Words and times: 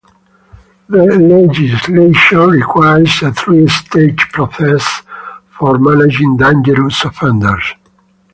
The 0.89 0.97
legislation 1.05 2.39
requires 2.49 3.21
a 3.21 3.31
three-stage 3.33 4.17
process 4.33 5.03
for 5.59 5.77
managing 5.77 6.37
dangerous 6.37 7.03
offenders. 7.05 7.75